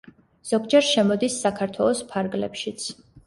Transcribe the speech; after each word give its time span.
ზოგჯერ 0.51 0.85
შემოდის 0.87 1.37
საქართველოს 1.43 2.03
ფარგლებშიც. 2.15 2.89